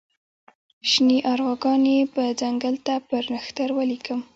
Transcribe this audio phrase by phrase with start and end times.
[0.89, 4.19] شني ارواګانې به ځنګل ته پر نښتر ولیکم